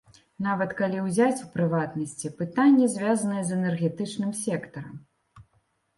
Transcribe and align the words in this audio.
Нават 0.43 0.71
калі 0.79 1.03
ўзяць, 1.07 1.43
у 1.43 1.49
прыватнасці, 1.57 2.33
пытанні, 2.41 2.89
звязаныя 2.97 3.43
з 3.51 3.61
энергетычным 3.61 4.31
сектарам. 4.43 4.95